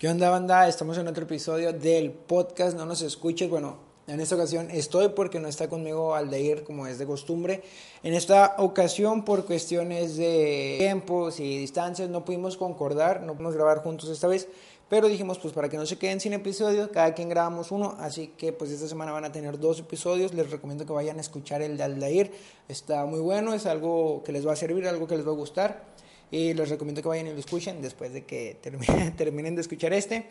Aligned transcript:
¿Qué 0.00 0.08
onda, 0.08 0.30
banda? 0.30 0.66
Estamos 0.66 0.96
en 0.96 1.08
otro 1.08 1.24
episodio 1.24 1.74
del 1.74 2.10
podcast 2.10 2.74
No 2.74 2.86
nos 2.86 3.02
escuches. 3.02 3.50
Bueno, 3.50 3.76
en 4.06 4.18
esta 4.20 4.34
ocasión 4.34 4.70
estoy 4.70 5.10
porque 5.10 5.40
no 5.40 5.46
está 5.46 5.68
conmigo 5.68 6.14
Aldair 6.14 6.64
como 6.64 6.86
es 6.86 6.98
de 6.98 7.04
costumbre. 7.04 7.62
En 8.02 8.14
esta 8.14 8.54
ocasión, 8.56 9.26
por 9.26 9.44
cuestiones 9.44 10.16
de 10.16 10.76
tiempos 10.78 11.38
y 11.38 11.58
distancias, 11.58 12.08
no 12.08 12.24
pudimos 12.24 12.56
concordar, 12.56 13.20
no 13.24 13.34
pudimos 13.34 13.54
grabar 13.56 13.82
juntos 13.82 14.08
esta 14.08 14.26
vez. 14.26 14.48
Pero 14.88 15.06
dijimos, 15.06 15.38
pues 15.38 15.52
para 15.52 15.68
que 15.68 15.76
no 15.76 15.84
se 15.84 15.98
queden 15.98 16.18
sin 16.18 16.32
episodios, 16.32 16.88
cada 16.88 17.12
quien 17.12 17.28
grabamos 17.28 17.70
uno. 17.70 17.94
Así 17.98 18.28
que 18.28 18.54
pues 18.54 18.70
esta 18.70 18.88
semana 18.88 19.12
van 19.12 19.26
a 19.26 19.32
tener 19.32 19.58
dos 19.58 19.80
episodios. 19.80 20.32
Les 20.32 20.50
recomiendo 20.50 20.86
que 20.86 20.94
vayan 20.94 21.18
a 21.18 21.20
escuchar 21.20 21.60
el 21.60 21.76
de 21.76 21.82
Aldair. 21.82 22.32
Está 22.68 23.04
muy 23.04 23.20
bueno, 23.20 23.52
es 23.52 23.66
algo 23.66 24.22
que 24.24 24.32
les 24.32 24.46
va 24.46 24.54
a 24.54 24.56
servir, 24.56 24.88
algo 24.88 25.06
que 25.06 25.18
les 25.18 25.26
va 25.26 25.32
a 25.32 25.34
gustar. 25.34 25.90
Y 26.30 26.54
les 26.54 26.68
recomiendo 26.68 27.02
que 27.02 27.08
vayan 27.08 27.26
y 27.26 27.32
lo 27.32 27.38
escuchen 27.38 27.82
después 27.82 28.12
de 28.12 28.24
que 28.24 28.56
terminen, 29.16 29.54
de 29.54 29.60
escuchar 29.60 29.92
este. 29.92 30.26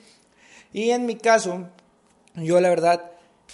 Y 0.72 0.92
en 0.92 1.06
mi 1.06 1.16
caso, 1.16 1.68
yo 2.36 2.60
la 2.62 2.70
verdad 2.70 3.12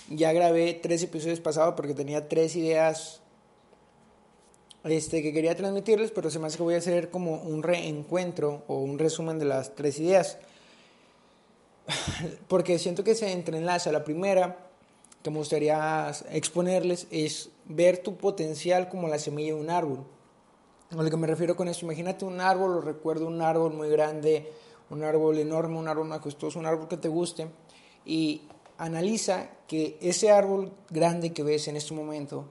ya 0.09 0.33
grabé 0.33 0.73
tres 0.73 1.01
episodios 1.03 1.39
pasados 1.39 1.73
porque 1.75 1.93
tenía 1.93 2.27
tres 2.27 2.55
ideas 2.55 3.21
este, 4.83 5.23
que 5.23 5.33
quería 5.33 5.55
transmitirles, 5.55 6.11
pero 6.11 6.29
se 6.29 6.37
me 6.37 6.47
hace 6.47 6.57
que 6.57 6.63
voy 6.63 6.75
a 6.75 6.79
hacer 6.79 7.09
como 7.09 7.41
un 7.41 7.63
reencuentro 7.63 8.63
o 8.67 8.79
un 8.79 8.99
resumen 8.99 9.39
de 9.39 9.45
las 9.45 9.73
tres 9.73 9.99
ideas. 9.99 10.37
Porque 12.47 12.77
siento 12.77 13.03
que 13.03 13.15
se 13.15 13.31
entrelaza. 13.31 13.91
La 13.91 14.03
primera 14.03 14.57
que 15.23 15.31
me 15.31 15.37
gustaría 15.37 16.11
exponerles 16.29 17.07
es 17.09 17.49
ver 17.65 17.97
tu 17.97 18.15
potencial 18.15 18.89
como 18.89 19.07
la 19.07 19.17
semilla 19.17 19.55
de 19.55 19.59
un 19.59 19.71
árbol. 19.71 20.05
A 20.97 21.03
lo 21.03 21.09
que 21.09 21.17
me 21.17 21.27
refiero 21.27 21.57
con 21.57 21.67
esto, 21.67 21.85
imagínate 21.85 22.23
un 22.23 22.39
árbol, 22.39 22.77
o 22.77 22.81
recuerdo 22.81 23.27
un 23.27 23.41
árbol 23.41 23.73
muy 23.73 23.89
grande, 23.89 24.49
un 24.89 25.03
árbol 25.03 25.37
enorme, 25.37 25.77
un 25.77 25.89
árbol 25.89 26.07
majestuoso, 26.07 26.57
un 26.57 26.65
árbol 26.65 26.87
que 26.87 26.95
te 26.95 27.09
guste, 27.09 27.47
y 28.05 28.43
analiza 28.77 29.49
que 29.67 29.97
ese 29.99 30.31
árbol 30.31 30.71
grande 30.89 31.33
que 31.33 31.43
ves 31.43 31.67
en 31.67 31.75
este 31.75 31.93
momento 31.93 32.45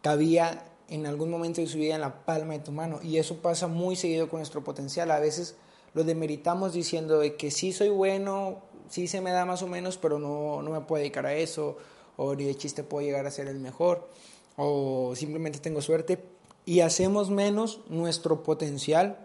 cabía 0.00 0.64
en 0.88 1.06
algún 1.06 1.30
momento 1.30 1.60
de 1.60 1.68
su 1.68 1.78
vida 1.78 1.94
en 1.94 2.00
la 2.00 2.24
palma 2.24 2.54
de 2.54 2.58
tu 2.58 2.72
mano. 2.72 2.98
Y 3.02 3.18
eso 3.18 3.36
pasa 3.36 3.68
muy 3.68 3.94
seguido 3.94 4.28
con 4.28 4.40
nuestro 4.40 4.64
potencial. 4.64 5.10
A 5.10 5.20
veces 5.20 5.54
lo 5.94 6.02
demeritamos 6.02 6.72
diciendo 6.72 7.20
de 7.20 7.36
que 7.36 7.52
sí 7.52 7.72
soy 7.72 7.88
bueno, 7.88 8.62
sí 8.88 9.06
se 9.06 9.20
me 9.20 9.30
da 9.30 9.44
más 9.44 9.62
o 9.62 9.68
menos, 9.68 9.96
pero 9.96 10.18
no, 10.18 10.60
no 10.60 10.70
me 10.70 10.80
puedo 10.80 11.00
dedicar 11.00 11.26
a 11.26 11.34
eso, 11.34 11.76
o 12.16 12.34
ni 12.34 12.44
de 12.44 12.56
chiste 12.56 12.82
puedo 12.82 13.06
llegar 13.06 13.26
a 13.26 13.30
ser 13.30 13.46
el 13.46 13.60
mejor, 13.60 14.08
o 14.56 15.14
simplemente 15.14 15.60
tengo 15.60 15.80
suerte, 15.80 16.22
y 16.64 16.80
hacemos 16.80 17.30
menos 17.30 17.80
nuestro 17.88 18.42
potencial 18.42 19.18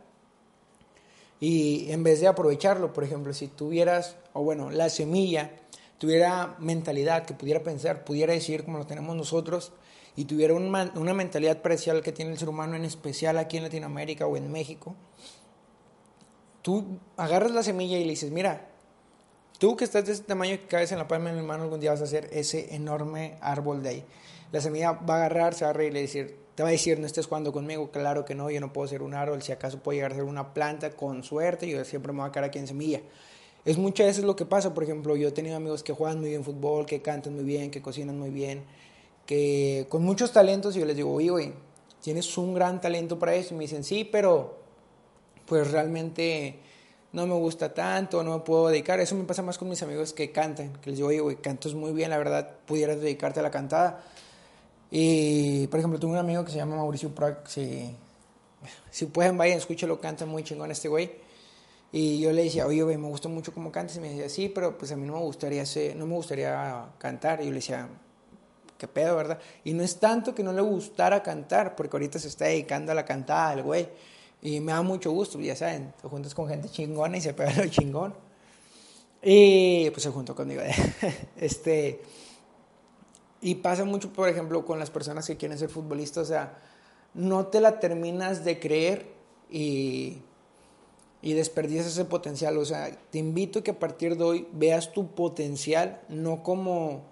y 1.39 1.91
en 1.91 2.03
vez 2.03 2.19
de 2.19 2.27
aprovecharlo, 2.27 2.93
por 2.93 3.03
ejemplo, 3.03 3.33
si 3.33 3.47
tuvieras, 3.47 4.15
o 4.33 4.43
bueno, 4.43 4.71
la 4.71 4.89
semilla 4.89 5.51
tuviera 5.99 6.55
mentalidad, 6.59 7.25
que 7.25 7.33
pudiera 7.33 7.61
pensar, 7.61 8.03
pudiera 8.03 8.33
decir 8.33 8.63
como 8.65 8.79
lo 8.79 8.87
tenemos 8.87 9.15
nosotros, 9.15 9.71
y 10.15 10.25
tuviera 10.25 10.55
una 10.55 11.13
mentalidad 11.13 11.61
parcial 11.61 12.01
que 12.01 12.11
tiene 12.11 12.31
el 12.31 12.39
ser 12.39 12.49
humano, 12.49 12.75
en 12.75 12.85
especial 12.85 13.37
aquí 13.37 13.57
en 13.57 13.63
Latinoamérica 13.63 14.25
o 14.25 14.35
en 14.35 14.51
México, 14.51 14.95
tú 16.63 16.99
agarras 17.17 17.51
la 17.51 17.61
semilla 17.61 17.99
y 17.99 18.03
le 18.03 18.09
dices, 18.09 18.31
mira, 18.31 18.67
tú 19.59 19.75
que 19.75 19.83
estás 19.83 20.05
de 20.05 20.13
ese 20.13 20.23
tamaño 20.23 20.57
que 20.57 20.65
cabes 20.65 20.91
en 20.91 20.97
la 20.97 21.07
palma 21.07 21.29
de 21.29 21.39
mi 21.39 21.45
mano, 21.45 21.63
algún 21.63 21.79
día 21.79 21.91
vas 21.91 22.01
a 22.01 22.05
hacer 22.05 22.29
ese 22.31 22.73
enorme 22.73 23.37
árbol 23.41 23.83
de 23.83 23.89
ahí. 23.89 24.05
La 24.51 24.59
semilla 24.59 24.93
va 24.93 25.15
a 25.15 25.17
agarrar, 25.17 25.53
se 25.53 25.65
va 25.65 25.69
a 25.69 25.73
reír 25.73 25.91
y 25.91 25.93
le 25.93 26.01
decir, 26.01 26.46
te 26.57 26.63
va 26.63 26.69
a 26.69 26.71
decir, 26.71 26.99
no 26.99 27.05
estés 27.05 27.27
jugando 27.27 27.53
conmigo, 27.53 27.91
claro 27.91 28.25
que 28.25 28.33
no, 28.33 28.49
yo 28.49 28.59
no 28.59 28.73
puedo 28.73 28.87
ser 28.87 29.03
un 29.03 29.13
árbol, 29.13 29.43
si 29.43 29.51
acaso 29.51 29.77
puedo 29.77 29.93
llegar 29.93 30.13
a 30.13 30.15
ser 30.15 30.23
una 30.23 30.55
planta, 30.55 30.89
con 30.89 31.21
suerte, 31.23 31.69
yo 31.69 31.85
siempre 31.85 32.11
me 32.13 32.21
voy 32.21 32.29
a 32.29 32.31
quedar 32.31 32.45
aquí 32.45 32.57
en 32.57 32.65
semilla. 32.65 32.99
Es 33.63 33.77
muchas 33.77 34.07
veces 34.07 34.23
lo 34.23 34.35
que 34.35 34.43
pasa, 34.43 34.73
por 34.73 34.81
ejemplo, 34.83 35.15
yo 35.15 35.27
he 35.27 35.31
tenido 35.31 35.55
amigos 35.55 35.83
que 35.83 35.93
juegan 35.93 36.19
muy 36.19 36.29
bien 36.29 36.43
fútbol, 36.43 36.87
que 36.87 37.03
cantan 37.03 37.35
muy 37.35 37.43
bien, 37.43 37.69
que 37.69 37.83
cocinan 37.83 38.17
muy 38.17 38.31
bien, 38.31 38.63
que 39.27 39.85
con 39.87 40.01
muchos 40.01 40.31
talentos, 40.33 40.75
y 40.75 40.79
yo 40.79 40.87
les 40.87 40.95
digo, 40.95 41.13
oye, 41.13 41.29
güey, 41.29 41.53
tienes 42.01 42.35
un 42.39 42.55
gran 42.55 42.81
talento 42.81 43.19
para 43.19 43.35
eso, 43.35 43.53
y 43.53 43.57
me 43.57 43.65
dicen, 43.65 43.83
sí, 43.83 44.03
pero 44.03 44.57
pues 45.45 45.69
realmente 45.69 46.57
no 47.11 47.27
me 47.27 47.35
gusta 47.35 47.71
tanto, 47.71 48.23
no 48.23 48.35
me 48.35 48.43
puedo 48.43 48.69
dedicar. 48.69 48.99
Eso 48.99 49.13
me 49.13 49.25
pasa 49.25 49.43
más 49.43 49.59
con 49.59 49.69
mis 49.69 49.83
amigos 49.83 50.11
que 50.11 50.31
cantan, 50.31 50.73
que 50.81 50.89
les 50.89 50.97
digo, 50.97 51.09
oye, 51.09 51.19
güey, 51.19 51.35
cantas 51.35 51.75
muy 51.75 51.91
bien, 51.91 52.09
la 52.09 52.17
verdad, 52.17 52.49
pudieras 52.65 52.99
dedicarte 52.99 53.41
a 53.41 53.43
la 53.43 53.51
cantada 53.51 54.03
y, 54.89 55.67
por 55.67 55.79
ejemplo, 55.79 55.99
tengo 55.99 56.13
un 56.13 56.19
amigo 56.19 56.45
que 56.45 56.51
se 56.51 56.57
llama 56.57 56.77
Mauricio 56.77 57.13
Prac, 57.13 57.47
si, 57.47 57.93
si 58.89 59.05
pueden, 59.07 59.37
vayan, 59.37 59.57
escúchalo, 59.57 59.99
canta 59.99 60.25
muy 60.25 60.43
chingón 60.43 60.71
este 60.71 60.87
güey. 60.87 61.11
Y 61.91 62.19
yo 62.19 62.31
le 62.31 62.43
decía, 62.43 62.67
oye, 62.67 62.83
güey, 62.83 62.97
me 62.97 63.07
gusta 63.07 63.29
mucho 63.29 63.53
cómo 63.53 63.71
cantas. 63.71 63.97
Y 63.97 63.99
me 63.99 64.09
decía, 64.09 64.29
sí, 64.29 64.49
pero 64.49 64.77
pues 64.77 64.91
a 64.91 64.95
mí 64.95 65.05
no 65.05 65.13
me 65.13 65.19
gustaría, 65.19 65.63
no 65.95 66.05
me 66.05 66.15
gustaría 66.15 66.85
cantar. 66.97 67.41
Y 67.41 67.45
yo 67.45 67.49
le 67.49 67.55
decía, 67.55 67.87
qué 68.77 68.87
pedo, 68.87 69.15
¿verdad? 69.15 69.39
Y 69.63 69.73
no 69.73 69.83
es 69.83 69.99
tanto 69.99 70.35
que 70.35 70.43
no 70.43 70.53
le 70.53 70.61
gustara 70.61 71.23
cantar, 71.23 71.75
porque 71.75 71.95
ahorita 71.95 72.19
se 72.19 72.27
está 72.27 72.45
dedicando 72.45 72.91
a 72.91 72.95
la 72.95 73.05
cantada 73.05 73.53
el 73.53 73.63
güey. 73.63 73.87
Y 74.41 74.59
me 74.59 74.71
da 74.71 74.81
mucho 74.81 75.11
gusto, 75.11 75.39
ya 75.39 75.55
saben, 75.55 75.93
te 75.99 76.07
juntas 76.07 76.35
con 76.35 76.47
gente 76.47 76.69
chingona 76.69 77.17
y 77.17 77.21
se 77.21 77.33
pega 77.33 77.53
lo 77.53 77.67
chingón. 77.67 78.13
Y 79.21 79.89
pues 79.89 80.03
se 80.03 80.09
juntó 80.09 80.35
conmigo. 80.35 80.61
este 81.37 82.01
y 83.41 83.55
pasa 83.55 83.85
mucho, 83.85 84.11
por 84.11 84.29
ejemplo, 84.29 84.65
con 84.65 84.79
las 84.79 84.89
personas 84.89 85.27
que 85.27 85.37
quieren 85.37 85.57
ser 85.57 85.69
futbolistas, 85.69 86.23
o 86.23 86.27
sea, 86.27 86.57
no 87.13 87.47
te 87.47 87.61
la 87.61 87.79
terminas 87.79 88.43
de 88.43 88.59
creer 88.59 89.07
y, 89.49 90.19
y 91.21 91.33
desperdicias 91.33 91.87
ese 91.87 92.05
potencial. 92.05 92.57
O 92.57 92.65
sea, 92.65 92.91
te 93.11 93.19
invito 93.19 93.59
a 93.59 93.63
que 93.63 93.71
a 93.71 93.79
partir 93.79 94.17
de 94.17 94.23
hoy 94.23 94.47
veas 94.53 94.93
tu 94.93 95.11
potencial 95.13 96.01
no 96.09 96.43
como 96.43 97.03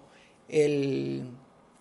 el 0.49 1.29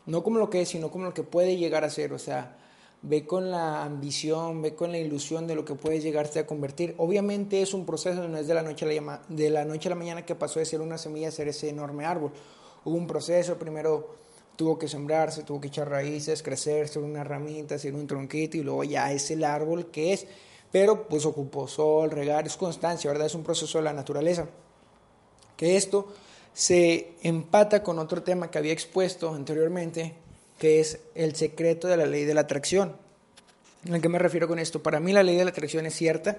no 0.06 0.22
como 0.22 0.38
lo 0.38 0.50
que 0.50 0.62
es, 0.62 0.68
sino 0.68 0.90
como 0.90 1.04
lo 1.04 1.14
que 1.14 1.22
puede 1.22 1.56
llegar 1.56 1.84
a 1.84 1.90
ser. 1.90 2.12
O 2.12 2.18
sea, 2.18 2.56
ve 3.02 3.26
con 3.26 3.50
la 3.50 3.84
ambición, 3.84 4.62
ve 4.62 4.74
con 4.74 4.92
la 4.92 4.98
ilusión 4.98 5.46
de 5.46 5.54
lo 5.54 5.64
que 5.64 5.74
puedes 5.74 6.02
llegarte 6.02 6.38
a 6.38 6.46
convertir. 6.46 6.94
Obviamente 6.98 7.62
es 7.62 7.74
un 7.74 7.86
proceso, 7.86 8.26
no 8.28 8.38
es 8.38 8.46
de 8.46 8.54
la 8.54 8.62
noche 8.62 8.84
a 8.84 8.88
la, 8.88 9.22
de 9.28 9.50
la, 9.50 9.64
noche 9.64 9.88
a 9.88 9.90
la 9.90 9.96
mañana 9.96 10.24
que 10.24 10.34
pasó 10.34 10.58
de 10.58 10.66
ser 10.66 10.80
una 10.80 10.98
semilla 10.98 11.28
a 11.28 11.30
ser 11.30 11.48
ese 11.48 11.68
enorme 11.68 12.04
árbol. 12.04 12.32
Hubo 12.84 12.96
un 12.96 13.06
proceso, 13.06 13.58
primero 13.58 14.23
tuvo 14.56 14.78
que 14.78 14.88
sembrarse, 14.88 15.42
tuvo 15.42 15.60
que 15.60 15.68
echar 15.68 15.88
raíces, 15.88 16.42
crecer, 16.42 16.88
ser 16.88 17.02
una 17.02 17.24
ramita, 17.24 17.78
ser 17.78 17.94
un 17.94 18.06
tronquito 18.06 18.56
y 18.56 18.62
luego 18.62 18.84
ya 18.84 19.12
es 19.12 19.30
el 19.30 19.44
árbol 19.44 19.90
que 19.90 20.12
es. 20.12 20.26
Pero 20.70 21.06
pues 21.06 21.24
ocupó 21.24 21.68
sol, 21.68 22.10
regar, 22.10 22.46
es 22.46 22.56
constancia, 22.56 23.10
¿verdad? 23.10 23.26
Es 23.26 23.34
un 23.34 23.44
proceso 23.44 23.78
de 23.78 23.84
la 23.84 23.92
naturaleza. 23.92 24.48
Que 25.56 25.76
esto 25.76 26.08
se 26.52 27.12
empata 27.22 27.82
con 27.82 27.98
otro 27.98 28.22
tema 28.22 28.50
que 28.50 28.58
había 28.58 28.72
expuesto 28.72 29.32
anteriormente, 29.32 30.14
que 30.58 30.80
es 30.80 31.00
el 31.14 31.34
secreto 31.36 31.88
de 31.88 31.96
la 31.96 32.06
ley 32.06 32.24
de 32.24 32.34
la 32.34 32.42
atracción. 32.42 32.96
¿A 33.92 33.98
qué 33.98 34.08
me 34.08 34.18
refiero 34.18 34.48
con 34.48 34.58
esto? 34.58 34.82
Para 34.82 34.98
mí 34.98 35.12
la 35.12 35.22
ley 35.22 35.36
de 35.36 35.44
la 35.44 35.50
atracción 35.50 35.86
es 35.86 35.94
cierta, 35.94 36.38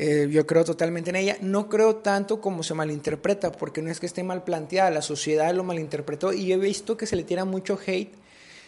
eh, 0.00 0.28
yo 0.30 0.46
creo 0.46 0.64
totalmente 0.64 1.10
en 1.10 1.16
ella. 1.16 1.36
No 1.40 1.68
creo 1.68 1.96
tanto 1.96 2.40
como 2.40 2.62
se 2.62 2.72
malinterpreta, 2.72 3.50
porque 3.50 3.82
no 3.82 3.90
es 3.90 3.98
que 3.98 4.06
esté 4.06 4.22
mal 4.22 4.44
planteada, 4.44 4.92
la 4.92 5.02
sociedad 5.02 5.52
lo 5.52 5.64
malinterpretó 5.64 6.32
y 6.32 6.52
he 6.52 6.56
visto 6.56 6.96
que 6.96 7.04
se 7.04 7.16
le 7.16 7.24
tira 7.24 7.44
mucho 7.44 7.76
hate 7.84 8.14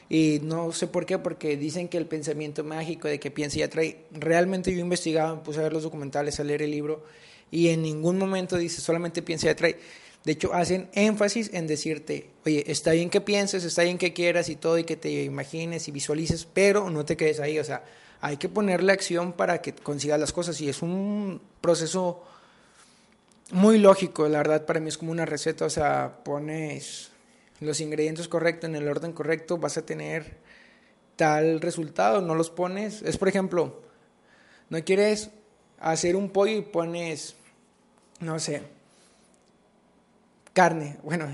y 0.08 0.40
no 0.42 0.72
sé 0.72 0.88
por 0.88 1.06
qué, 1.06 1.18
porque 1.18 1.56
dicen 1.56 1.86
que 1.86 1.98
el 1.98 2.06
pensamiento 2.06 2.64
mágico 2.64 3.06
de 3.06 3.20
que 3.20 3.30
piensa 3.30 3.60
y 3.60 3.62
atrae, 3.62 4.06
realmente 4.10 4.74
yo 4.74 4.80
investigaba, 4.80 5.36
me 5.36 5.42
puse 5.42 5.60
a 5.60 5.62
ver 5.62 5.72
los 5.72 5.84
documentales, 5.84 6.40
a 6.40 6.44
leer 6.44 6.62
el 6.62 6.72
libro 6.72 7.04
y 7.52 7.68
en 7.68 7.82
ningún 7.82 8.18
momento 8.18 8.56
dice 8.56 8.80
solamente 8.80 9.22
piensa 9.22 9.46
y 9.46 9.50
atrae. 9.50 9.78
De 10.24 10.32
hecho, 10.32 10.52
hacen 10.52 10.88
énfasis 10.94 11.50
en 11.54 11.68
decirte, 11.68 12.28
oye, 12.44 12.64
está 12.66 12.90
bien 12.90 13.08
que 13.08 13.20
pienses, 13.20 13.62
está 13.62 13.84
bien 13.84 13.98
que 13.98 14.12
quieras 14.12 14.48
y 14.48 14.56
todo, 14.56 14.78
y 14.78 14.84
que 14.84 14.96
te 14.96 15.22
imagines 15.22 15.86
y 15.86 15.92
visualices, 15.92 16.44
pero 16.52 16.90
no 16.90 17.04
te 17.04 17.16
quedes 17.16 17.38
ahí. 17.38 17.58
O 17.60 17.64
sea, 17.64 17.84
hay 18.20 18.36
que 18.36 18.48
ponerle 18.48 18.92
acción 18.92 19.32
para 19.32 19.62
que 19.62 19.74
consigas 19.74 20.20
las 20.20 20.32
cosas. 20.32 20.60
Y 20.60 20.68
es 20.68 20.82
un 20.82 21.40
proceso 21.60 22.24
muy 23.52 23.78
lógico, 23.78 24.28
la 24.28 24.38
verdad 24.38 24.64
para 24.64 24.80
mí 24.80 24.88
es 24.88 24.98
como 24.98 25.10
una 25.10 25.26
receta, 25.26 25.64
o 25.64 25.70
sea, 25.70 26.22
pones 26.24 27.10
los 27.60 27.80
ingredientes 27.80 28.28
correctos 28.28 28.70
en 28.70 28.76
el 28.76 28.88
orden 28.88 29.12
correcto, 29.12 29.58
vas 29.58 29.76
a 29.76 29.84
tener 29.84 30.38
tal 31.16 31.60
resultado, 31.60 32.20
no 32.20 32.34
los 32.34 32.48
pones, 32.50 33.02
es 33.02 33.18
por 33.18 33.28
ejemplo, 33.28 33.82
no 34.68 34.82
quieres 34.84 35.30
hacer 35.80 36.16
un 36.16 36.30
pollo 36.30 36.58
y 36.58 36.62
pones, 36.62 37.34
no 38.20 38.38
sé, 38.38 38.62
carne, 40.52 40.98
bueno, 41.02 41.26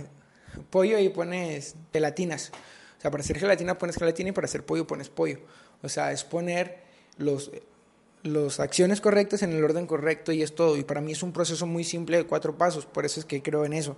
pollo 0.71 0.99
y 0.99 1.11
pones 1.11 1.77
gelatinas, 1.93 2.51
o 2.99 3.01
sea, 3.01 3.11
para 3.11 3.23
hacer 3.23 3.39
gelatina 3.39 3.77
pones 3.77 3.97
gelatina 3.97 4.31
y 4.31 4.33
para 4.33 4.47
hacer 4.47 4.65
pollo 4.65 4.87
pones 4.87 5.11
pollo. 5.11 5.39
O 5.87 5.89
sea, 5.89 6.13
es 6.13 6.25
poner 6.25 6.79
los, 7.17 7.51
las 8.23 8.61
acciones 8.61 9.01
correctas 9.01 9.43
en 9.43 9.53
el 9.53 9.65
orden 9.65 9.87
correcto 9.87 10.33
y 10.33 10.43
es 10.43 10.55
todo. 10.55 10.77
Y 10.77 10.85
para 10.85 11.01
mí 11.01 11.13
es 11.13 11.23
un 11.23 11.33
proceso 11.33 11.67
muy 11.67 11.85
simple 11.85 12.19
de 12.19 12.25
cuatro 12.25 12.57
pasos, 12.57 12.87
por 12.87 13.07
eso 13.07 13.21
es 13.21 13.27
que 13.27 13.43
creo 13.43 13.65
en 13.65 13.73
eso. 13.73 13.97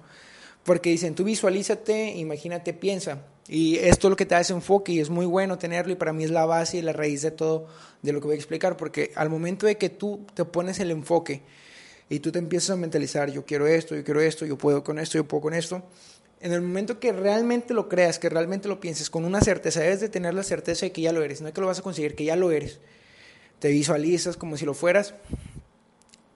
Porque 0.65 0.91
dicen, 0.91 1.15
tú 1.15 1.25
visualízate, 1.25 2.11
imagínate, 2.17 2.75
piensa. 2.75 3.23
Y 3.49 3.77
esto 3.77 4.09
es 4.09 4.11
lo 4.11 4.17
que 4.17 4.27
te 4.27 4.39
ese 4.39 4.53
enfoque 4.53 4.93
y 4.93 5.01
es 5.01 5.09
muy 5.09 5.25
bueno 5.25 5.57
tenerlo 5.57 5.93
y 5.93 5.97
para 5.97 6.13
mí 6.13 6.25
es 6.25 6.31
la 6.31 6.45
base 6.45 6.77
y 6.79 6.83
la 6.83 6.93
raíz 6.93 7.23
de 7.23 7.31
todo 7.31 7.67
de 8.03 8.13
lo 8.13 8.21
que 8.21 8.27
voy 8.27 8.35
a 8.35 8.39
explicar. 8.39 8.77
Porque 8.77 9.13
al 9.15 9.31
momento 9.31 9.67
de 9.67 9.79
que 9.79 9.89
tú 9.89 10.27
te 10.35 10.45
pones 10.45 10.79
el 10.81 10.91
enfoque 10.91 11.43
y 12.11 12.21
tú 12.21 12.31
te 12.31 12.39
empiezas 12.39 12.71
a 12.71 12.77
mentalizar, 12.77 13.31
yo 13.31 13.47
quiero 13.47 13.67
esto, 13.67 13.95
yo 13.95 14.05
quiero 14.05 14.21
esto, 14.21 14.45
yo 14.45 14.59
puedo 14.59 14.85
con 14.85 14.99
esto, 14.99 15.17
yo 15.17 15.27
puedo 15.27 15.43
con 15.43 15.55
esto, 15.55 15.83
en 16.41 16.53
el 16.53 16.63
momento 16.63 17.01
que 17.01 17.13
realmente 17.13 17.75
lo 17.75 17.89
creas, 17.89 18.19
que 18.19 18.29
realmente 18.29 18.69
lo 18.69 18.81
pienses 18.81 19.11
con 19.11 19.25
una 19.25 19.41
certeza, 19.41 19.81
debes 19.81 20.01
de 20.01 20.09
tener 20.09 20.35
la 20.35 20.43
certeza 20.43 20.87
de 20.87 20.93
que 20.93 21.03
ya 21.03 21.13
lo 21.13 21.23
eres, 21.23 21.41
no 21.41 21.49
es 21.49 21.55
que 21.55 21.61
lo 21.61 21.67
vas 21.67 21.81
a 21.81 21.83
conseguir, 21.83 22.15
que 22.15 22.25
ya 22.25 22.37
lo 22.37 22.51
eres. 22.51 22.79
Te 23.59 23.69
visualizas 23.69 24.37
como 24.37 24.57
si 24.57 24.65
lo 24.65 24.75
fueras, 24.75 25.15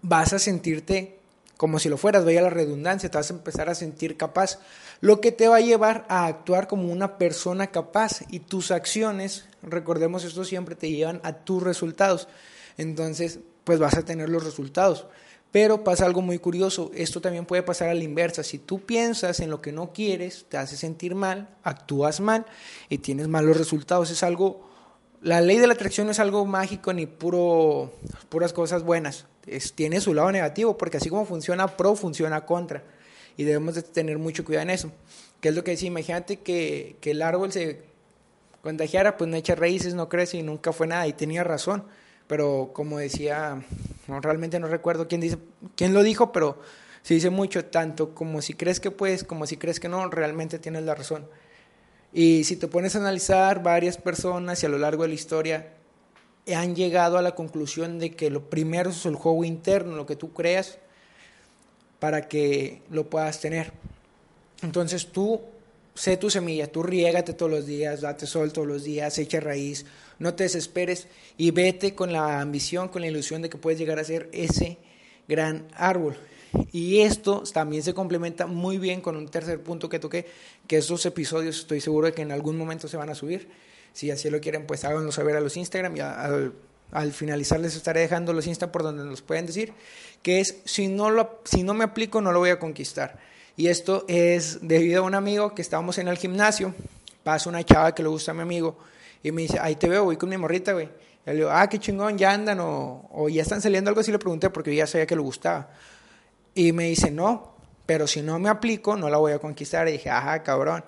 vas 0.03 0.33
a 0.33 0.39
sentirte 0.39 1.19
como 1.57 1.79
si 1.79 1.89
lo 1.89 1.97
fueras, 1.97 2.25
vaya 2.25 2.43
la 2.43 2.51
redundancia, 2.51 3.09
te 3.09 3.19
vas 3.19 3.31
a 3.31 3.35
empezar 3.35 3.71
a 3.71 3.77
sentir 3.77 4.17
capaz, 4.17 4.59
lo 5.01 5.21
que 5.21 5.31
te 5.31 5.47
va 5.47 5.59
a 5.59 5.61
llevar 5.61 6.05
a 6.09 6.27
actuar 6.27 6.67
como 6.67 6.91
una 6.91 7.19
persona 7.19 7.69
capaz 7.69 8.23
y 8.29 8.41
tus 8.41 8.73
acciones, 8.73 9.47
recordemos 9.63 10.25
esto 10.25 10.45
siempre, 10.45 10.75
te 10.75 10.91
llevan 10.91 11.21
a 11.23 11.35
tus 11.35 11.63
resultados. 11.63 12.27
Entonces, 12.79 13.39
pues 13.63 13.79
vas 13.79 13.97
a 13.97 14.05
tener 14.05 14.29
los 14.29 14.43
resultados. 14.43 15.07
Pero 15.53 15.85
pasa 15.85 16.07
algo 16.07 16.23
muy 16.23 16.39
curioso, 16.39 16.91
esto 16.95 17.21
también 17.21 17.45
puede 17.45 17.63
pasar 17.63 17.91
a 17.91 17.95
la 17.95 18.03
inversa. 18.03 18.43
Si 18.43 18.59
tú 18.59 18.81
piensas 18.81 19.39
en 19.41 19.51
lo 19.51 19.61
que 19.61 19.71
no 19.71 19.93
quieres, 19.93 20.47
te 20.49 20.57
hace 20.57 20.79
sentir 20.79 21.15
mal, 21.15 21.51
actúas 21.63 22.21
mal 22.21 22.47
y 22.89 22.99
tienes 22.99 23.29
malos 23.29 23.59
resultados. 23.59 24.11
Es 24.11 24.23
algo, 24.23 24.67
la 25.21 25.43
ley 25.43 25.59
de 25.59 25.67
la 25.67 25.75
atracción 25.75 26.07
no 26.07 26.13
es 26.13 26.21
algo 26.21 26.47
mágico 26.47 26.95
ni 26.95 27.05
puro, 27.05 27.93
puras 28.31 28.55
cosas 28.55 28.83
buenas. 28.83 29.27
Tiene 29.75 30.01
su 30.01 30.15
lado 30.15 30.33
negativo, 30.33 30.79
porque 30.79 30.97
así 30.97 31.11
como 31.11 31.27
funciona 31.27 31.77
pro, 31.77 31.97
funciona 31.97 32.47
contra. 32.47 32.83
Y 33.37 33.45
debemos 33.45 33.75
de 33.75 33.83
tener 33.83 34.19
mucho 34.19 34.47
cuidado 34.47 34.63
en 34.63 34.71
eso. 34.71 34.91
¿Qué 35.43 35.51
es 35.51 35.55
lo 35.55 35.63
que 35.63 35.73
decía? 35.73 35.89
Imagínate 35.89 36.39
que, 36.39 36.97
que 37.03 37.11
el 37.11 37.21
árbol 37.21 37.53
se 37.53 37.83
contagiara, 38.63 39.19
pues 39.19 39.29
no 39.29 39.37
echa 39.37 39.55
raíces, 39.55 39.93
no 39.93 40.09
crece 40.09 40.39
y 40.39 40.43
nunca 40.43 40.73
fue 40.73 40.87
nada. 40.87 41.07
Y 41.07 41.13
tenía 41.13 41.45
razón 41.45 41.85
pero 42.33 42.71
como 42.73 42.97
decía, 42.97 43.63
no, 44.09 44.19
realmente 44.23 44.59
no 44.59 44.67
recuerdo 44.67 45.07
quién, 45.07 45.21
dice, 45.21 45.37
quién 45.77 45.93
lo 45.93 46.03
dijo, 46.03 46.33
pero 46.33 46.59
se 47.03 47.13
dice 47.13 47.29
mucho, 47.29 47.67
tanto 47.67 48.15
como 48.15 48.41
si 48.41 48.55
crees 48.55 48.81
que 48.81 48.91
puedes, 48.91 49.23
como 49.23 49.47
si 49.47 49.59
crees 49.59 49.79
que 49.79 49.91
no, 49.91 50.09
realmente 50.09 50.59
tienes 50.59 50.83
la 50.85 50.95
razón. 50.95 51.27
Y 52.11 52.45
si 52.45 52.57
te 52.57 52.69
pones 52.69 52.97
a 52.97 53.01
analizar, 53.01 53.63
varias 53.63 53.99
personas 53.99 54.63
y 54.63 54.67
a 54.67 54.71
lo 54.71 54.79
largo 54.79 55.03
de 55.03 55.11
la 55.11 55.15
historia 55.15 55.75
han 56.57 56.75
llegado 56.75 57.19
a 57.19 57.23
la 57.23 57.35
conclusión 57.35 57.99
de 57.99 58.13
que 58.13 58.31
lo 58.31 58.49
primero 58.49 58.89
es 58.89 59.05
el 59.05 59.17
juego 59.17 59.45
interno, 59.45 59.95
lo 59.95 60.07
que 60.07 60.17
tú 60.17 60.33
creas, 60.33 60.79
para 61.99 62.29
que 62.29 62.81
lo 62.89 63.11
puedas 63.11 63.43
tener. 63.43 63.75
Entonces 64.63 65.13
tú 65.13 65.43
sé 65.95 66.17
tu 66.17 66.31
semilla, 66.31 66.71
tú 66.71 66.83
riégate 66.83 67.35
todos 67.35 67.51
los 67.51 67.67
días, 67.67 68.01
date 68.01 68.27
sol 68.27 68.53
todos 68.53 68.67
los 68.67 68.85
días, 68.85 69.19
echa 69.19 69.41
raíz, 69.41 69.85
no 70.19 70.35
te 70.35 70.45
desesperes 70.45 71.09
y 71.37 71.51
vete 71.51 71.95
con 71.95 72.13
la 72.13 72.41
ambición, 72.41 72.89
con 72.89 73.03
la 73.03 73.09
ilusión 73.09 73.43
de 73.43 73.51
que 73.51 73.59
puedes 73.59 73.79
llegar 73.79 73.99
a 73.99 74.05
ser 74.05 74.29
ese 74.33 74.79
gran 75.29 75.67
árbol. 75.75 76.17
Y 76.71 77.01
esto 77.01 77.43
también 77.53 77.83
se 77.83 77.95
complementa 77.95 78.47
muy 78.47 78.79
bien 78.79 79.01
con 79.01 79.17
un 79.17 79.29
tercer 79.29 79.63
punto 79.63 79.89
que 79.89 79.99
toqué, 79.99 80.27
que 80.67 80.79
estos 80.79 81.05
episodios 81.07 81.61
estoy 81.61 81.81
seguro 81.81 82.07
de 82.07 82.13
que 82.13 82.23
en 82.23 82.33
algún 82.33 82.57
momento 82.57 82.89
se 82.89 82.97
van 82.97 83.11
a 83.11 83.15
subir. 83.15 83.49
Si 83.93 84.11
así 84.11 84.31
lo 84.31 84.41
quieren, 84.41 84.67
pues 84.67 84.85
háganlo 84.85 85.13
saber 85.13 85.37
a 85.37 85.41
los 85.41 85.57
Instagram 85.57 85.97
y 85.97 86.01
al, 86.01 86.53
al, 86.91 87.13
finalizar 87.13 87.61
les 87.61 87.77
estaré 87.77 88.01
dejando 88.01 88.33
los 88.33 88.47
Insta 88.47 88.73
por 88.73 88.83
donde 88.83 89.05
nos 89.05 89.23
pueden 89.23 89.47
decir, 89.47 89.73
que 90.23 90.41
es, 90.41 90.59
si 90.65 90.89
no, 90.89 91.11
lo, 91.11 91.41
si 91.45 91.63
no 91.63 91.75
me 91.75 91.85
aplico, 91.85 92.21
no 92.21 92.33
lo 92.33 92.39
voy 92.39 92.51
a 92.51 92.59
conquistar. 92.59 93.19
Y 93.57 93.69
esto 93.69 94.05
es 94.09 94.67
debido 94.67 95.03
a 95.03 95.07
un 95.07 95.15
amigo 95.15 95.55
que 95.55 95.63
estábamos 95.63 95.99
en 95.99 96.09
el 96.09 96.17
gimnasio, 96.17 96.75
pasa 97.23 97.49
una 97.49 97.63
chava 97.65 97.95
que 97.95 98.03
le 98.03 98.09
gusta 98.09 98.33
a 98.33 98.35
mi 98.35 98.43
amigo 98.43 98.79
y 99.23 99.31
me 99.31 99.43
dice, 99.43 99.59
ahí 99.61 99.77
te 99.77 99.89
veo, 99.89 100.05
voy 100.05 100.17
con 100.17 100.29
mi 100.29 100.37
morrita, 100.37 100.73
güey. 100.73 100.89
Y 101.25 101.31
le 101.31 101.37
digo, 101.37 101.51
ah, 101.51 101.69
qué 101.69 101.79
chingón, 101.79 102.19
ya 102.19 102.33
andan 102.33 102.61
o, 102.61 103.09
o 103.13 103.29
ya 103.29 103.43
están 103.43 103.61
saliendo 103.61 103.91
algo 103.91 104.01
así, 104.01 104.11
le 104.11 104.19
pregunté 104.19 104.51
porque 104.51 104.71
yo 104.71 104.79
ya 104.79 104.87
sabía 104.87 105.07
que 105.07 105.15
le 105.15 105.23
gustaba. 105.23 105.71
Y 106.55 106.73
me 106.73 106.85
dice, 106.85 107.11
no, 107.11 107.55
pero 107.87 108.07
si 108.07 108.23
no 108.23 108.39
me 108.39 108.49
aplico, 108.49 108.97
no 108.97 109.09
la 109.09 109.19
voy 109.19 109.33
a 109.33 109.39
conquistar. 109.39 109.89
Y 109.89 109.93
dije, 109.93 110.11
ajá, 110.11 110.43
cabrón. 110.43 110.85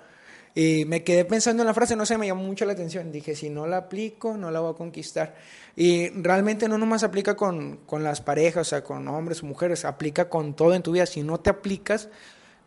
Y 0.53 0.85
me 0.85 1.03
quedé 1.03 1.25
pensando 1.25 1.63
en 1.63 1.67
la 1.67 1.73
frase, 1.73 1.95
no 1.95 2.05
sé, 2.05 2.17
me 2.17 2.27
llamó 2.27 2.43
mucho 2.43 2.65
la 2.65 2.73
atención. 2.73 3.11
Dije, 3.11 3.35
si 3.35 3.49
no 3.49 3.67
la 3.67 3.77
aplico, 3.77 4.37
no 4.37 4.51
la 4.51 4.61
voy 4.61 4.73
a 4.73 4.77
conquistar. 4.77 5.35
Y 5.75 6.09
realmente 6.09 6.69
no 6.69 6.77
nomás 6.77 7.03
aplica 7.03 7.35
con, 7.35 7.77
con 7.85 8.03
las 8.03 8.21
parejas, 8.21 8.67
o 8.67 8.69
sea, 8.69 8.83
con 8.83 9.07
hombres 9.07 9.43
o 9.43 9.45
mujeres, 9.45 9.83
aplica 9.83 10.29
con 10.29 10.55
todo 10.55 10.73
en 10.73 10.81
tu 10.81 10.93
vida. 10.93 11.05
Si 11.05 11.23
no 11.23 11.39
te 11.41 11.49
aplicas, 11.49 12.07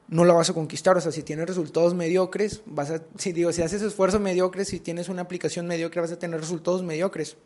no 0.09 0.25
la 0.25 0.35
vas 0.35 0.51
a 0.51 0.55
conquistar. 0.55 0.97
O 0.97 1.01
sea, 1.01 1.13
si 1.13 1.23
tienes 1.23 1.47
resultados 1.47 1.95
mediocres, 1.95 2.63
vas 2.67 2.91
a, 2.91 3.03
si 3.19 3.33
digo, 3.33 3.53
si 3.53 3.63
haces 3.63 3.83
esfuerzos 3.83 4.21
mediocres, 4.21 4.69
si 4.69 4.81
tienes 4.81 5.09
una 5.09 5.23
aplicación 5.23 5.67
mediocre, 5.67 6.01
vas 6.01 6.13
a 6.13 6.19
tener 6.19 6.41
resultados 6.41 6.83
mediocres. 6.83 7.37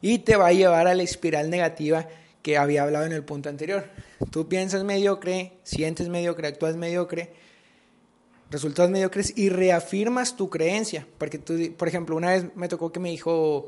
Y 0.00 0.20
te 0.20 0.36
va 0.36 0.48
a 0.48 0.52
llevar 0.52 0.86
a 0.86 0.94
la 0.94 1.02
espiral 1.02 1.50
negativa 1.50 2.08
que 2.42 2.56
había 2.56 2.82
hablado 2.82 3.04
en 3.04 3.12
el 3.12 3.24
punto 3.24 3.48
anterior. 3.48 3.84
Tú 4.30 4.48
piensas 4.48 4.84
mediocre, 4.84 5.52
sientes 5.64 6.08
mediocre, 6.08 6.48
actúas 6.48 6.76
mediocre, 6.76 7.32
resultados 8.50 8.90
mediocres 8.90 9.36
y 9.36 9.48
reafirmas 9.48 10.36
tu 10.36 10.48
creencia. 10.48 11.06
Porque 11.18 11.38
tú, 11.38 11.54
por 11.76 11.88
ejemplo, 11.88 12.16
una 12.16 12.30
vez 12.30 12.46
me 12.54 12.68
tocó 12.68 12.92
que 12.92 13.00
me 13.00 13.10
dijo 13.10 13.66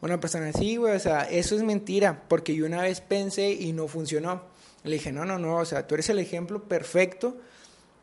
una 0.00 0.18
persona 0.18 0.48
así, 0.48 0.76
güey, 0.76 0.96
o 0.96 1.00
sea, 1.00 1.22
eso 1.22 1.54
es 1.56 1.62
mentira, 1.62 2.24
porque 2.28 2.54
yo 2.54 2.66
una 2.66 2.82
vez 2.82 3.00
pensé 3.00 3.52
y 3.52 3.72
no 3.72 3.86
funcionó. 3.86 4.55
Le 4.86 4.94
dije, 4.94 5.12
no, 5.12 5.24
no, 5.24 5.38
no, 5.38 5.56
o 5.56 5.64
sea, 5.64 5.86
tú 5.86 5.94
eres 5.94 6.08
el 6.10 6.18
ejemplo 6.18 6.62
perfecto 6.64 7.36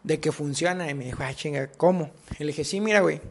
de 0.04 0.20
que 0.20 0.32
funciona. 0.32 0.90
Y 0.90 0.94
me 0.94 1.06
dijo, 1.06 1.24
ah, 1.24 1.34
chinga, 1.34 1.72
¿cómo? 1.72 2.12
Y 2.38 2.44
le 2.44 2.48
dije, 2.48 2.64
sí, 2.64 2.82
mira, 2.82 3.02
güey, 3.02 3.22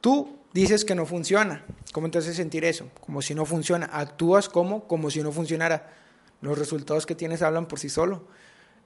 tú 0.00 0.38
dices 0.52 0.84
que 0.84 0.94
no 0.94 1.06
funciona. 1.06 1.64
¿Cómo 1.92 2.10
te 2.10 2.20
sentir 2.22 2.64
eso? 2.64 2.88
Como 3.00 3.22
si 3.22 3.34
no 3.34 3.44
funciona. 3.44 3.88
Actúas 3.92 4.48
como, 4.48 4.86
como 4.86 5.10
si 5.10 5.22
no 5.22 5.32
funcionara. 5.32 5.92
Los 6.40 6.58
resultados 6.58 7.06
que 7.06 7.14
tienes 7.14 7.42
hablan 7.42 7.66
por 7.66 7.78
sí 7.78 7.88
solo. 7.88 8.24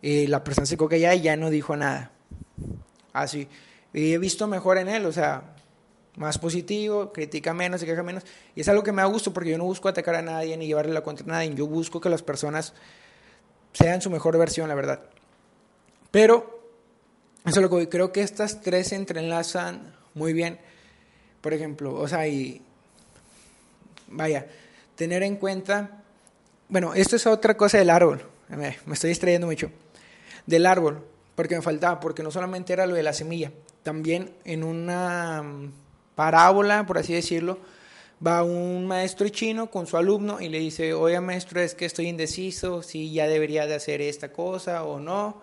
Y 0.02 0.26
la 0.26 0.44
persona 0.44 0.66
se 0.66 0.76
coca 0.76 0.96
ya 0.96 1.14
ya 1.14 1.36
no 1.36 1.50
dijo 1.50 1.76
nada. 1.76 2.12
Así. 3.12 3.48
Y 3.92 4.12
he 4.12 4.18
visto 4.18 4.46
mejor 4.46 4.76
en 4.76 4.88
él, 4.88 5.06
o 5.06 5.12
sea, 5.12 5.54
más 6.16 6.38
positivo, 6.38 7.12
critica 7.12 7.54
menos, 7.54 7.80
se 7.80 7.86
queja 7.86 8.02
menos. 8.02 8.24
Y 8.54 8.60
es 8.60 8.68
algo 8.68 8.82
que 8.82 8.92
me 8.92 9.02
da 9.02 9.08
gusto 9.08 9.32
porque 9.32 9.50
yo 9.50 9.58
no 9.58 9.64
busco 9.64 9.88
atacar 9.88 10.16
a 10.16 10.22
nadie 10.22 10.56
ni 10.56 10.66
llevarle 10.66 10.92
la 10.92 11.02
contra 11.02 11.24
a 11.24 11.28
nadie. 11.28 11.54
Yo 11.54 11.66
busco 11.66 12.00
que 12.00 12.10
las 12.10 12.22
personas 12.22 12.74
sean 13.76 14.00
su 14.00 14.08
mejor 14.10 14.38
versión, 14.38 14.68
la 14.68 14.74
verdad. 14.74 15.00
Pero, 16.10 16.62
eso 17.44 17.60
es 17.60 17.70
lo 17.70 17.78
que 17.78 17.88
creo 17.88 18.10
que 18.10 18.22
estas 18.22 18.62
tres 18.62 18.88
se 18.88 18.96
entrelazan 18.96 19.94
muy 20.14 20.32
bien. 20.32 20.58
Por 21.42 21.52
ejemplo, 21.52 21.94
o 21.94 22.08
sea, 22.08 22.26
y 22.26 22.62
vaya, 24.08 24.46
tener 24.94 25.22
en 25.22 25.36
cuenta, 25.36 26.02
bueno, 26.68 26.94
esto 26.94 27.16
es 27.16 27.26
otra 27.26 27.56
cosa 27.56 27.76
del 27.78 27.90
árbol, 27.90 28.22
me, 28.48 28.78
me 28.86 28.94
estoy 28.94 29.10
distrayendo 29.10 29.46
mucho, 29.46 29.70
del 30.46 30.64
árbol, 30.64 31.04
porque 31.34 31.54
me 31.54 31.62
faltaba, 31.62 32.00
porque 32.00 32.22
no 32.22 32.30
solamente 32.30 32.72
era 32.72 32.86
lo 32.86 32.94
de 32.94 33.02
la 33.02 33.12
semilla, 33.12 33.52
también 33.82 34.32
en 34.44 34.64
una 34.64 35.44
parábola, 36.14 36.86
por 36.86 36.96
así 36.96 37.12
decirlo, 37.12 37.58
va 38.24 38.42
un 38.42 38.86
maestro 38.86 39.28
chino 39.28 39.70
con 39.70 39.86
su 39.86 39.96
alumno 39.96 40.40
y 40.40 40.48
le 40.48 40.58
dice, 40.58 40.94
oye 40.94 41.20
maestro, 41.20 41.60
es 41.60 41.74
que 41.74 41.84
estoy 41.84 42.08
indeciso, 42.08 42.82
si 42.82 43.12
ya 43.12 43.26
debería 43.26 43.66
de 43.66 43.74
hacer 43.74 44.00
esta 44.00 44.32
cosa 44.32 44.84
o 44.84 45.00
no. 45.00 45.40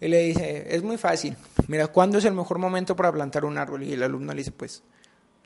Y 0.00 0.08
le 0.08 0.20
dice, 0.24 0.66
es 0.68 0.82
muy 0.82 0.98
fácil, 0.98 1.36
mira, 1.68 1.86
¿cuándo 1.86 2.18
es 2.18 2.24
el 2.24 2.34
mejor 2.34 2.58
momento 2.58 2.94
para 2.96 3.12
plantar 3.12 3.44
un 3.44 3.56
árbol? 3.58 3.84
Y 3.84 3.92
el 3.92 4.02
alumno 4.02 4.32
le 4.32 4.38
dice, 4.38 4.52
pues, 4.52 4.82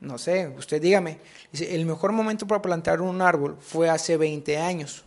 no 0.01 0.17
sé, 0.17 0.47
usted 0.57 0.81
dígame. 0.81 1.19
El 1.53 1.85
mejor 1.85 2.11
momento 2.11 2.47
para 2.47 2.61
plantar 2.61 3.01
un 3.01 3.21
árbol 3.21 3.57
fue 3.59 3.89
hace 3.89 4.17
20 4.17 4.57
años. 4.57 5.03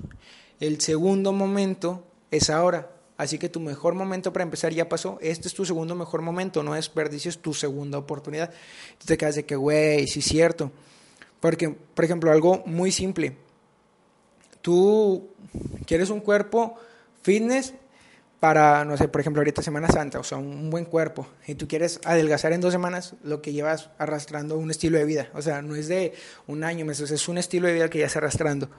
El 0.61 0.81
segundo 0.81 1.33
momento 1.33 2.05
es 2.31 2.51
ahora. 2.51 2.91
Así 3.17 3.39
que 3.39 3.49
tu 3.49 3.61
mejor 3.61 3.95
momento 3.95 4.33
para 4.33 4.43
empezar 4.43 4.73
ya 4.73 4.89
pasó. 4.89 5.19
Este 5.21 5.49
es 5.49 5.55
tu 5.55 5.65
segundo 5.65 5.95
mejor 5.95 6.23
momento. 6.23 6.63
No 6.63 6.75
desperdicies 6.75 7.39
tu 7.39 7.55
segunda 7.55 7.99
oportunidad. 7.99 8.53
Te 9.05 9.17
quedas 9.17 9.37
de 9.37 9.45
que, 9.45 9.57
güey, 9.57 10.07
sí 10.09 10.19
es 10.19 10.25
cierto. 10.27 10.73
Porque, 11.43 11.71
por 11.71 12.05
ejemplo, 12.05 12.31
algo 12.31 12.63
muy 12.67 12.93
simple. 12.93 13.37
Tú 14.61 15.29
quieres 15.87 16.09
un 16.11 16.21
cuerpo 16.21 16.77
fitness 17.23 17.75
para, 18.39 18.85
no 18.85 18.97
sé, 18.97 19.09
por 19.09 19.21
ejemplo, 19.21 19.41
ahorita 19.41 19.61
Semana 19.61 19.89
Santa, 19.89 20.21
o 20.21 20.23
sea, 20.23 20.39
un 20.39 20.71
buen 20.71 20.85
cuerpo, 20.85 21.27
y 21.45 21.57
tú 21.57 21.67
quieres 21.67 21.99
adelgazar 22.05 22.53
en 22.53 22.61
dos 22.61 22.73
semanas 22.73 23.15
lo 23.25 23.43
que 23.43 23.53
llevas 23.53 23.91
arrastrando 23.99 24.57
un 24.57 24.71
estilo 24.71 24.99
de 24.99 25.05
vida. 25.05 25.31
O 25.35 25.43
sea, 25.43 25.63
no 25.63 25.75
es 25.75 25.89
de 25.89 26.13
un 26.47 26.63
año, 26.63 26.85
meses, 26.85 27.11
es 27.11 27.29
un 27.29 27.39
estilo 27.39 27.67
de 27.67 27.75
vida 27.75 27.91
que 27.91 27.99
ya 27.99 28.07
estás 28.07 28.19
arrastrando. 28.19 28.71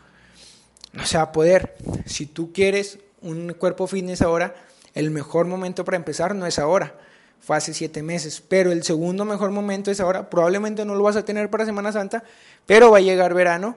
No 0.94 1.06
se 1.06 1.18
va 1.18 1.24
a 1.24 1.32
poder. 1.34 1.76
Si 2.06 2.28
tú 2.28 2.54
quieres 2.54 2.98
un 3.22 3.56
cuerpo 3.56 3.88
fitness 3.88 4.22
ahora, 4.22 4.56
el 4.94 5.12
mejor 5.12 5.48
momento 5.48 5.84
para 5.84 5.98
empezar 5.98 6.34
no 6.34 6.46
es 6.46 6.60
ahora 6.60 6.96
fue 7.44 7.58
hace 7.58 7.74
siete 7.74 8.02
meses. 8.02 8.42
Pero 8.42 8.72
el 8.72 8.84
segundo 8.84 9.26
mejor 9.26 9.52
momento 9.52 9.92
es 9.92 10.00
ahora. 10.00 10.30
Probablemente 10.30 10.86
no 10.86 10.96
lo 10.96 11.04
vas 11.04 11.18
a 11.18 11.26
tener 11.26 11.50
para 11.50 11.66
Semana 11.66 11.92
Santa, 11.92 12.24
pero 12.66 12.90
va 12.90 13.00
a 13.00 13.02
llegar 13.02 13.34
verano 13.34 13.76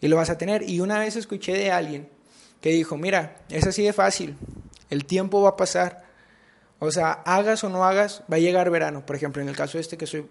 y 0.00 0.06
lo 0.06 0.16
vas 0.16 0.30
a 0.30 0.38
tener. 0.38 0.68
Y 0.68 0.80
una 0.80 1.00
vez 1.00 1.16
escuché 1.16 1.52
de 1.52 1.72
alguien 1.72 2.08
que 2.60 2.70
dijo, 2.70 2.96
mira, 2.96 3.38
es 3.48 3.66
así 3.66 3.82
de 3.82 3.92
fácil, 3.92 4.36
el 4.88 5.04
tiempo 5.04 5.42
va 5.42 5.50
a 5.50 5.56
pasar. 5.56 6.04
O 6.78 6.92
sea, 6.92 7.10
hagas 7.12 7.64
o 7.64 7.68
no 7.68 7.84
hagas, 7.84 8.22
va 8.32 8.36
a 8.36 8.40
llegar 8.40 8.70
verano. 8.70 9.04
Por 9.04 9.16
ejemplo, 9.16 9.42
en 9.42 9.48
el 9.48 9.56
caso 9.56 9.78
este 9.78 9.96
que 9.96 10.06
soy, 10.06 10.26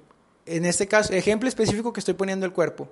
en 0.45 0.63
este 0.65 0.87
caso, 0.87 1.13
ejemplo 1.13 1.49
específico 1.49 1.91
que 1.91 1.99
estoy 1.99 2.13
poniendo 2.13 2.45
el 2.45 2.53
cuerpo. 2.53 2.87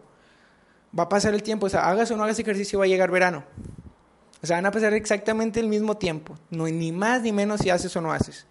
Va 0.97 1.03
a 1.03 1.09
pasar 1.09 1.33
el 1.33 1.43
tiempo, 1.43 1.67
o 1.67 1.69
sea, 1.69 1.87
hagas 1.87 2.11
o 2.11 2.17
no 2.17 2.23
hagas 2.23 2.39
ejercicio, 2.39 2.79
va 2.79 2.85
a 2.85 2.87
llegar 2.89 3.11
verano. 3.11 3.45
O 4.41 4.47
sea, 4.47 4.57
van 4.57 4.65
a 4.65 4.71
pasar 4.71 4.93
exactamente 4.93 5.59
el 5.59 5.67
mismo 5.67 5.95
tiempo. 5.95 6.37
No, 6.49 6.65
ni 6.65 6.91
más 6.91 7.21
ni 7.21 7.31
menos 7.31 7.61
si 7.61 7.69
haces 7.69 7.95
o 7.95 8.01
no 8.01 8.11
haces. 8.11 8.45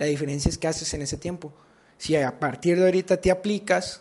La 0.00 0.06
diferencia 0.06 0.48
es 0.48 0.56
que 0.56 0.66
haces 0.66 0.94
en 0.94 1.02
ese 1.02 1.18
tiempo. 1.18 1.52
Si 1.98 2.16
a 2.16 2.40
partir 2.40 2.78
de 2.78 2.86
ahorita 2.86 3.18
te 3.18 3.30
aplicas 3.30 4.00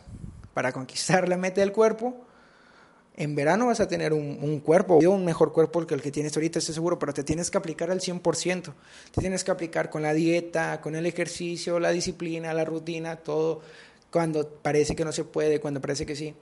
para 0.53 0.71
conquistar 0.71 1.27
la 1.27 1.35
meta 1.35 1.59
del 1.59 1.73
cuerpo, 1.73 2.25
en 3.17 3.35
verano 3.35 3.65
vas 3.65 3.81
a 3.81 3.87
tener 3.89 4.13
un, 4.13 4.61
cuerpo, 4.61 4.95
un 4.95 5.25
mejor 5.25 5.51
cuerpo 5.51 5.85
que 5.85 5.93
el 5.93 6.01
que 6.01 6.09
tienes 6.09 6.33
ahorita, 6.37 6.59
estoy 6.59 6.73
seguro, 6.73 6.97
pero 6.97 7.13
te 7.13 7.25
tienes 7.25 7.51
que 7.51 7.57
aplicar 7.57 7.91
al 7.91 7.99
100%. 7.99 8.73
Te 9.11 9.19
tienes 9.19 9.43
que 9.43 9.51
aplicar 9.51 9.89
con 9.89 10.01
la 10.01 10.13
dieta, 10.13 10.79
con 10.79 10.95
el 10.95 11.05
ejercicio, 11.05 11.81
la 11.81 11.89
disciplina, 11.89 12.53
la 12.53 12.63
rutina, 12.63 13.17
todo, 13.17 13.59
cuando 14.09 14.47
parece 14.47 14.95
que 14.95 15.03
no 15.03 15.11
se 15.11 15.25
puede, 15.25 15.59
cuando 15.59 15.81
parece 15.81 16.05
que 16.05 16.15
sí. 16.15 16.33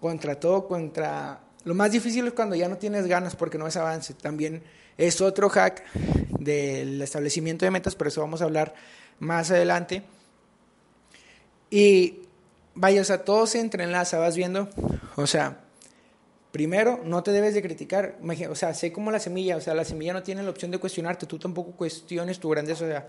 Contra 0.00 0.40
todo, 0.40 0.66
contra... 0.66 1.38
Lo 1.64 1.74
más 1.74 1.92
difícil 1.92 2.26
es 2.28 2.32
cuando 2.32 2.56
ya 2.56 2.66
no 2.66 2.78
tienes 2.78 3.06
ganas 3.06 3.36
porque 3.36 3.58
no 3.58 3.66
es 3.66 3.76
avance. 3.76 4.14
También 4.14 4.62
es 4.96 5.20
otro 5.20 5.50
hack 5.50 5.84
del 6.30 7.02
establecimiento 7.02 7.66
de 7.66 7.70
metas, 7.70 7.94
pero 7.94 8.08
eso 8.08 8.22
vamos 8.22 8.40
a 8.40 8.44
hablar 8.44 8.74
más 9.18 9.50
adelante. 9.50 10.02
Y 11.70 12.20
vaya, 12.74 13.00
o 13.00 13.04
sea, 13.04 13.24
todo 13.24 13.46
se 13.46 13.60
entrelaza, 13.60 14.18
vas 14.18 14.36
viendo, 14.36 14.68
o 15.16 15.26
sea, 15.26 15.62
Primero, 16.52 17.00
no 17.02 17.22
te 17.22 17.32
debes 17.32 17.54
de 17.54 17.62
criticar, 17.62 18.18
o 18.50 18.54
sea, 18.54 18.74
sé 18.74 18.92
como 18.92 19.10
la 19.10 19.18
semilla, 19.18 19.56
o 19.56 19.60
sea, 19.62 19.72
la 19.72 19.86
semilla 19.86 20.12
no 20.12 20.22
tiene 20.22 20.42
la 20.42 20.50
opción 20.50 20.70
de 20.70 20.76
cuestionarte, 20.76 21.24
tú 21.24 21.38
tampoco 21.38 21.72
cuestiones 21.72 22.38
tu 22.38 22.50
grandeza, 22.50 22.84
o 22.84 22.88
sea, 22.88 23.08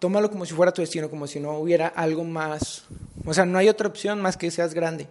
tómalo 0.00 0.28
como 0.28 0.44
si 0.44 0.54
fuera 0.54 0.72
tu 0.72 0.82
destino, 0.82 1.08
como 1.08 1.28
si 1.28 1.38
no 1.38 1.56
hubiera 1.56 1.86
algo 1.86 2.24
más, 2.24 2.84
o 3.24 3.32
sea, 3.32 3.46
no 3.46 3.58
hay 3.58 3.68
otra 3.68 3.86
opción 3.86 4.20
más 4.20 4.36
que 4.36 4.50
seas 4.50 4.74
grande. 4.74 5.06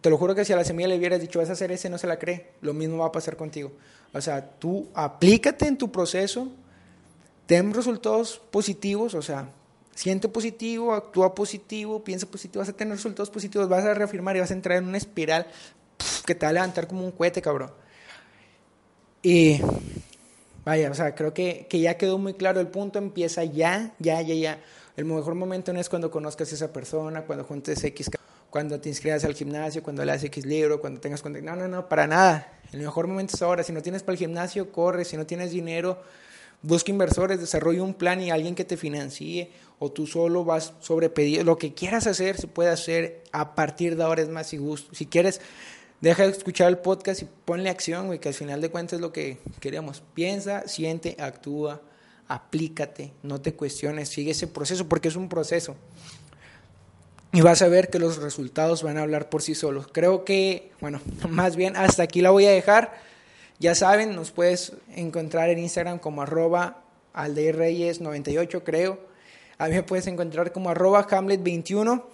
te 0.00 0.08
lo 0.08 0.16
juro 0.16 0.34
que 0.34 0.46
si 0.46 0.54
a 0.54 0.56
la 0.56 0.64
semilla 0.64 0.88
le 0.88 0.96
hubieras 0.96 1.20
dicho, 1.20 1.40
vas 1.40 1.50
a 1.50 1.52
hacer 1.52 1.72
ese, 1.72 1.90
no 1.90 1.98
se 1.98 2.06
la 2.06 2.18
cree, 2.18 2.52
lo 2.62 2.72
mismo 2.72 2.96
va 2.96 3.08
a 3.08 3.12
pasar 3.12 3.36
contigo. 3.36 3.72
O 4.14 4.20
sea, 4.22 4.42
tú 4.58 4.88
aplícate 4.94 5.66
en 5.66 5.76
tu 5.76 5.92
proceso, 5.92 6.48
ten 7.48 7.72
resultados 7.72 8.42
positivos, 8.50 9.14
o 9.14 9.22
sea, 9.22 9.48
siente 9.94 10.28
positivo, 10.28 10.92
actúa 10.92 11.34
positivo, 11.34 12.04
piensa 12.04 12.26
positivo, 12.26 12.60
vas 12.60 12.68
a 12.68 12.74
tener 12.74 12.94
resultados 12.94 13.30
positivos, 13.30 13.70
vas 13.70 13.84
a 13.84 13.94
reafirmar 13.94 14.36
y 14.36 14.40
vas 14.40 14.50
a 14.50 14.54
entrar 14.54 14.76
en 14.76 14.86
una 14.86 14.98
espiral 14.98 15.46
que 16.26 16.34
te 16.34 16.44
va 16.44 16.50
a 16.50 16.52
levantar 16.52 16.86
como 16.86 17.06
un 17.06 17.10
cohete, 17.10 17.40
cabrón. 17.40 17.72
Y 19.22 19.62
vaya, 20.62 20.90
o 20.90 20.94
sea, 20.94 21.14
creo 21.14 21.32
que, 21.32 21.66
que 21.70 21.80
ya 21.80 21.96
quedó 21.96 22.18
muy 22.18 22.34
claro 22.34 22.60
el 22.60 22.66
punto, 22.66 22.98
empieza 22.98 23.44
ya, 23.44 23.94
ya, 23.98 24.20
ya, 24.20 24.34
ya. 24.34 24.62
El 24.98 25.06
mejor 25.06 25.34
momento 25.34 25.72
no 25.72 25.80
es 25.80 25.88
cuando 25.88 26.10
conozcas 26.10 26.52
a 26.52 26.54
esa 26.54 26.70
persona, 26.70 27.22
cuando 27.22 27.44
juntes 27.44 27.82
X, 27.82 28.10
cuando 28.50 28.78
te 28.78 28.90
inscribas 28.90 29.24
al 29.24 29.34
gimnasio, 29.34 29.82
cuando 29.82 30.04
leas 30.04 30.22
X 30.22 30.44
libro, 30.44 30.82
cuando 30.82 31.00
tengas 31.00 31.22
contacto. 31.22 31.48
No, 31.48 31.56
no, 31.56 31.66
no, 31.66 31.88
para 31.88 32.06
nada. 32.06 32.60
El 32.72 32.80
mejor 32.80 33.06
momento 33.06 33.36
es 33.36 33.40
ahora. 33.40 33.62
Si 33.62 33.72
no 33.72 33.80
tienes 33.80 34.02
para 34.02 34.12
el 34.12 34.18
gimnasio, 34.18 34.70
corre. 34.70 35.06
Si 35.06 35.16
no 35.16 35.24
tienes 35.24 35.50
dinero, 35.50 36.02
busca 36.62 36.90
inversores, 36.90 37.40
desarrolla 37.40 37.82
un 37.82 37.94
plan 37.94 38.20
y 38.20 38.30
alguien 38.30 38.54
que 38.54 38.64
te 38.64 38.76
financie. 38.76 39.50
O 39.80 39.92
tú 39.92 40.06
solo 40.06 40.44
vas 40.44 40.72
sobre 40.80 41.08
pedido. 41.08 41.44
Lo 41.44 41.56
que 41.56 41.72
quieras 41.72 42.06
hacer 42.08 42.36
se 42.36 42.48
puede 42.48 42.70
hacer 42.70 43.22
a 43.30 43.54
partir 43.54 43.96
de 43.96 44.02
ahora 44.02 44.22
es 44.22 44.28
más 44.28 44.52
y 44.52 44.56
gusto. 44.56 44.92
Si 44.94 45.06
quieres 45.06 45.40
Deja 46.00 46.22
de 46.22 46.30
escuchar 46.30 46.68
el 46.68 46.78
podcast 46.78 47.22
y 47.22 47.28
ponle 47.44 47.70
acción, 47.70 48.06
güey, 48.06 48.20
que 48.20 48.28
al 48.28 48.34
final 48.34 48.60
de 48.60 48.70
cuentas 48.70 48.94
es 48.94 49.00
lo 49.00 49.12
que 49.12 49.38
queremos. 49.58 50.04
Piensa, 50.14 50.68
siente, 50.68 51.16
actúa, 51.18 51.82
aplícate, 52.28 53.12
no 53.24 53.40
te 53.40 53.54
cuestiones, 53.54 54.08
sigue 54.08 54.30
ese 54.30 54.46
proceso 54.46 54.88
porque 54.88 55.08
es 55.08 55.16
un 55.16 55.28
proceso. 55.28 55.74
Y 57.32 57.40
vas 57.40 57.62
a 57.62 57.68
ver 57.68 57.90
que 57.90 57.98
los 57.98 58.18
resultados 58.18 58.84
van 58.84 58.96
a 58.96 59.02
hablar 59.02 59.28
por 59.28 59.42
sí 59.42 59.56
solos. 59.56 59.88
Creo 59.90 60.24
que, 60.24 60.70
bueno, 60.80 61.00
más 61.28 61.56
bien 61.56 61.76
hasta 61.76 62.04
aquí 62.04 62.20
la 62.20 62.30
voy 62.30 62.46
a 62.46 62.50
dejar. 62.50 63.00
Ya 63.58 63.74
saben, 63.74 64.14
nos 64.14 64.30
puedes 64.30 64.72
encontrar 64.94 65.50
en 65.50 65.58
Instagram 65.58 65.98
como 65.98 66.22
arroba 66.22 66.84
aldeirreyes98, 67.14 68.62
creo. 68.64 69.00
A 69.58 69.66
mí 69.66 69.74
me 69.74 69.82
puedes 69.82 70.06
encontrar 70.06 70.52
como 70.52 70.70
arroba 70.70 71.06
hamlet21. 71.08 72.04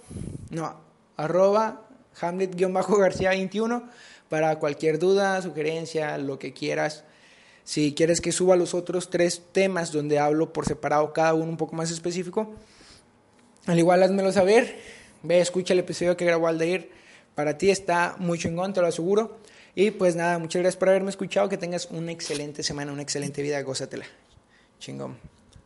No, 0.49 0.79
arroba 1.17 1.85
Hamlet-García 2.19 3.29
21 3.29 3.83
para 4.29 4.57
cualquier 4.57 4.99
duda, 4.99 5.41
sugerencia, 5.41 6.17
lo 6.17 6.39
que 6.39 6.53
quieras. 6.53 7.03
Si 7.63 7.93
quieres 7.93 8.21
que 8.21 8.31
suba 8.31 8.55
los 8.55 8.73
otros 8.73 9.09
tres 9.09 9.41
temas 9.51 9.91
donde 9.91 10.19
hablo 10.19 10.53
por 10.53 10.65
separado 10.65 11.13
cada 11.13 11.33
uno 11.33 11.45
un 11.45 11.57
poco 11.57 11.75
más 11.75 11.91
específico, 11.91 12.53
al 13.65 13.79
igual 13.79 14.03
házmelo 14.03 14.31
saber. 14.31 14.79
Ve, 15.23 15.39
escucha 15.39 15.73
el 15.73 15.79
episodio 15.79 16.15
que 16.15 16.25
grabó 16.25 16.47
Aldair. 16.47 16.91
Para 17.33 17.57
ti 17.57 17.69
está 17.69 18.15
muy 18.19 18.37
chingón, 18.37 18.73
te 18.73 18.81
lo 18.81 18.87
aseguro. 18.87 19.37
Y 19.75 19.91
pues 19.91 20.15
nada, 20.15 20.39
muchas 20.39 20.61
gracias 20.61 20.79
por 20.79 20.89
haberme 20.89 21.09
escuchado. 21.09 21.49
Que 21.49 21.57
tengas 21.57 21.89
una 21.91 22.11
excelente 22.11 22.63
semana, 22.63 22.93
una 22.93 23.01
excelente 23.01 23.41
vida. 23.41 23.61
Gózatela. 23.61 24.05
Chingón. 24.79 25.34